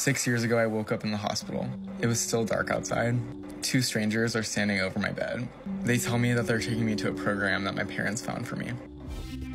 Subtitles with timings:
[0.00, 1.68] Six years ago, I woke up in the hospital.
[2.00, 3.16] It was still dark outside.
[3.60, 5.46] Two strangers are standing over my bed.
[5.84, 8.56] They tell me that they're taking me to a program that my parents found for
[8.56, 8.72] me.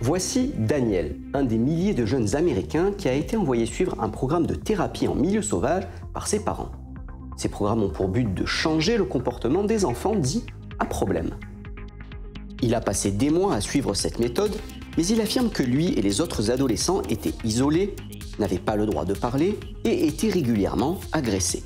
[0.00, 4.46] Voici Daniel, un des milliers de jeunes Américains qui a été envoyé suivre un programme
[4.46, 6.72] de thérapie en milieu sauvage par ses parents.
[7.36, 10.46] Ces programmes ont pour but de changer le comportement des enfants dits
[10.78, 11.32] à problème.
[12.62, 14.56] Il a passé des mois à suivre cette méthode,
[14.96, 17.94] mais il affirme que lui et les autres adolescents étaient isolés,
[18.40, 21.62] n'avaient pas le droit de parler et étaient régulièrement agressés.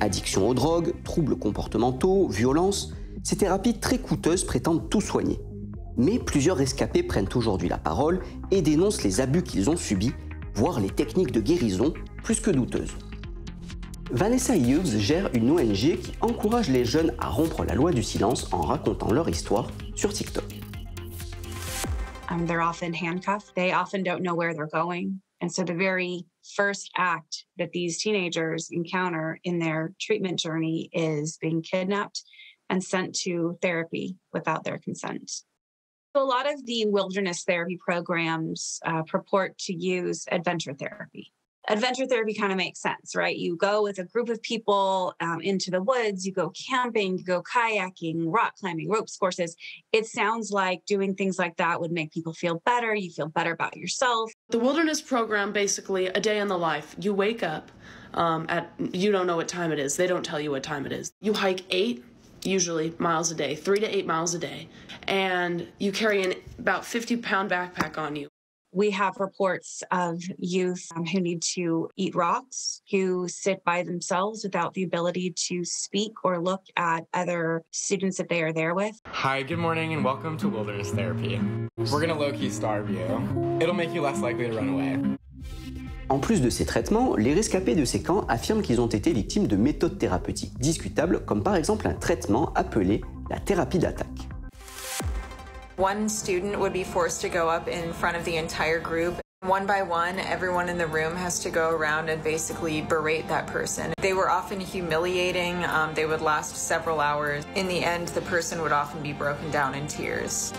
[0.00, 5.40] Addiction aux drogues, troubles comportementaux, violence, ces thérapies très coûteuses prétendent tout soigner.
[5.96, 10.12] Mais plusieurs rescapés prennent aujourd'hui la parole et dénoncent les abus qu'ils ont subis,
[10.54, 12.92] voire les techniques de guérison plus que douteuses.
[14.10, 18.52] Vanessa Hughes gère une ONG qui encourage les jeunes à rompre la loi du silence
[18.52, 20.44] en racontant leur histoire sur TikTok.
[22.30, 23.54] Um, they're often handcuffed.
[23.54, 25.20] They often don't know where they're going.
[25.40, 26.24] And so the very
[26.56, 32.22] first act that these teenagers encounter in their treatment journey is being kidnapped
[32.70, 35.30] and sent to therapy without their consent.
[36.16, 41.32] So a lot of the wilderness therapy programs uh, purport to use adventure therapy.
[41.68, 43.36] Adventure therapy kind of makes sense, right?
[43.36, 47.24] You go with a group of people um, into the woods, you go camping, you
[47.24, 49.56] go kayaking, rock climbing, ropes courses.
[49.92, 52.94] It sounds like doing things like that would make people feel better.
[52.94, 54.30] You feel better about yourself.
[54.50, 56.94] The wilderness program basically a day in the life.
[57.00, 57.70] You wake up
[58.12, 59.96] um, at, you don't know what time it is.
[59.96, 61.12] They don't tell you what time it is.
[61.20, 62.04] You hike eight
[62.44, 64.68] usually miles a day, three to eight miles a day,
[65.08, 68.28] and you carry an about 50 pound backpack on you.
[68.74, 74.42] We have reports of youth um, who need to eat rocks, who sit by themselves
[74.42, 79.00] without the ability to speak or look at other students that they are there with.
[79.06, 81.40] Hi, good morning, and welcome to Wilderness Therapy.
[81.76, 83.06] We're gonna low key starve you.
[83.60, 84.98] It'll make you less likely to run away.
[86.08, 89.46] En plus de ces traitements, les rescapés de ces camps affirment qu'ils ont été victimes
[89.46, 94.33] de méthodes thérapeutiques discutables, comme par exemple un traitement appelé la thérapie d'attaque.
[95.76, 99.20] One student would be forced to go up in front of the entire group.
[99.40, 103.48] One by one, everyone in the room has to go around and basically berate that
[103.48, 103.92] person.
[103.98, 107.44] They were often humiliating, um, they would last several hours.
[107.56, 110.52] In the end, the person would often be broken down in tears.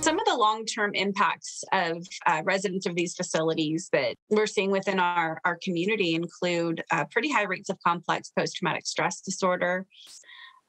[0.00, 4.70] Some of the long term impacts of uh, residents of these facilities that we're seeing
[4.70, 9.84] within our, our community include uh, pretty high rates of complex post traumatic stress disorder.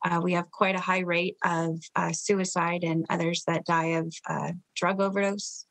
[0.06, 4.14] Uh, we have quite a high rate of uh, suicide and others that die of
[4.30, 5.66] uh, drug overdose.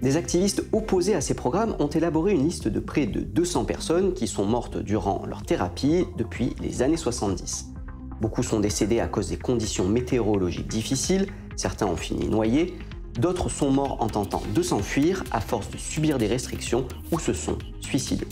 [0.00, 4.14] Des activistes opposés à ces programmes ont élaboré une liste de près de 200 personnes
[4.14, 7.72] qui sont mortes durant leur thérapie depuis les années 70.
[8.20, 11.26] Beaucoup sont décédés à cause des conditions météorologiques difficiles,
[11.56, 12.78] certains ont fini noyés,
[13.14, 17.32] d'autres sont morts en tentant de s'enfuir à force de subir des restrictions ou se
[17.32, 18.28] sont suicidés.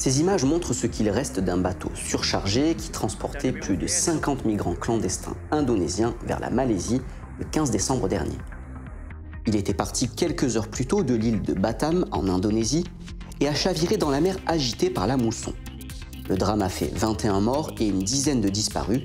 [0.00, 4.74] Ces images montrent ce qu'il reste d'un bateau surchargé qui transportait plus de 50 migrants
[4.74, 7.02] clandestins indonésiens vers la Malaisie
[7.38, 8.38] le 15 décembre dernier.
[9.46, 12.84] Il était parti quelques heures plus tôt de l'île de Batam en Indonésie
[13.40, 15.52] et a chaviré dans la mer agitée par la mousson.
[16.30, 19.00] Le drame a fait 21 morts et une dizaine de disparus.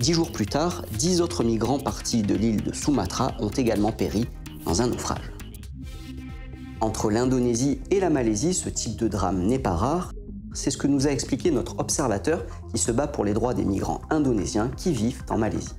[0.00, 4.26] Dix jours plus tard, dix autres migrants partis de l'île de Sumatra ont également péri
[4.64, 5.30] dans un naufrage.
[6.80, 10.12] Entre l'Indonésie et la Malaisie, ce type de drame n'est pas rare
[10.54, 13.64] C'est ce que nous a expliqué notre observateur qui se bat pour les droits des
[13.64, 15.76] migrants indonésiens qui vivent en Malaisie.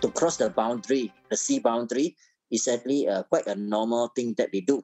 [0.00, 2.16] To cross the boundary, the sea boundary,
[2.50, 4.82] is actually uh, quite a normal thing that they do.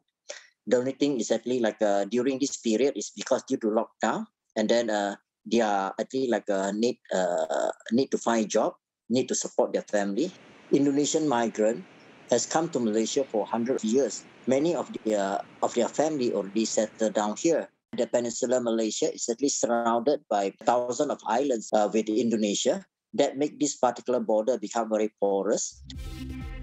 [0.66, 4.26] The only thing is actually like uh, during this period is because due to lockdown,
[4.56, 5.16] and then uh,
[5.47, 8.74] they are actually like uh, need uh, need to find job,
[9.09, 10.30] need to support their family.
[10.71, 11.84] Indonesian migrant
[12.30, 14.24] has come to Malaysia for hundred years.
[14.47, 17.68] Many of their of their family already settled down here.
[17.97, 23.36] The peninsula Malaysia is at least surrounded by thousands of islands uh, with Indonesia that
[23.36, 25.83] make this particular border become very porous.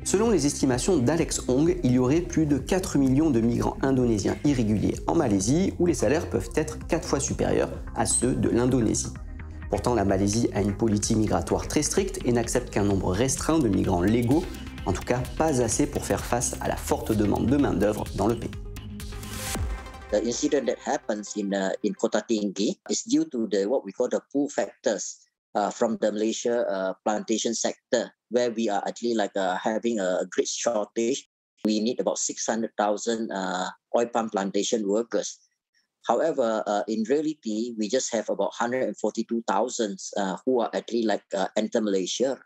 [0.08, 4.38] Selon les estimations d'Alex Hong, il y aurait plus de 4 millions de migrants indonésiens
[4.46, 9.12] irréguliers en Malaisie où les salaires peuvent être 4 fois supérieurs à ceux de l'Indonésie.
[9.70, 13.68] Pourtant, la Malaisie a une politique migratoire très stricte et n'accepte qu'un nombre restreint de
[13.68, 14.46] migrants légaux,
[14.86, 18.28] en tout cas pas assez pour faire face à la forte demande de main-d'œuvre dans
[18.28, 18.52] le pays.
[20.14, 24.08] The incident that happens in uh, Kota Tinggi is due to the what we call
[24.08, 25.27] the factors
[25.58, 30.22] uh, from the Malaysia uh, plantation sector, where we are actually like uh, having a
[30.30, 31.26] great shortage
[31.66, 32.70] We need about 600,000
[33.34, 33.68] uh,
[33.98, 35.42] oil palm plantation workers.
[36.06, 38.94] However, uh, in reality, we just have about 142,000
[40.16, 41.26] uh, who are actually like
[41.58, 42.38] enter Malaysia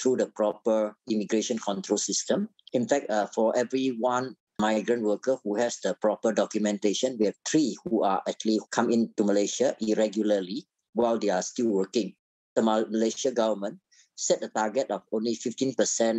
[0.00, 2.48] through the proper immigration control system.
[2.72, 7.76] In fact, for every one migrant worker who has the proper documentation, we have three
[7.84, 10.66] who are actually come into Malaysia irregularly
[10.96, 12.16] while they are still working.
[12.54, 13.78] The Malaysia government
[14.20, 15.72] set a target of only 15%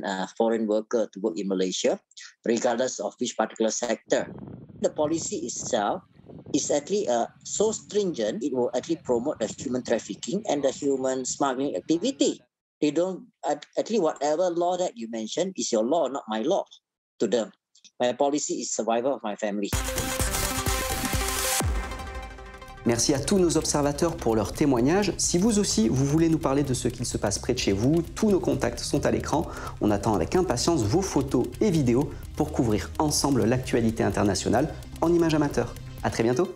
[0.04, 2.00] uh, foreign worker to work in Malaysia,
[2.46, 4.26] regardless of which particular sector.
[4.82, 6.02] The policy itself
[6.54, 11.26] is actually uh, so stringent, it will actually promote the human trafficking and the human
[11.26, 12.42] smuggling activity.
[12.82, 16.66] They don't, actually, whatever law that you mentioned is your law, not my law
[17.20, 17.52] to them.
[18.00, 19.70] My policy is survival of my family.
[22.88, 25.14] Merci à tous nos observateurs pour leurs témoignages.
[25.18, 27.74] Si vous aussi, vous voulez nous parler de ce qu'il se passe près de chez
[27.74, 29.46] vous, tous nos contacts sont à l'écran.
[29.82, 35.36] On attend avec impatience vos photos et vidéos pour couvrir ensemble l'actualité internationale en images
[35.36, 35.76] amateurs.
[36.02, 36.48] À très bientôt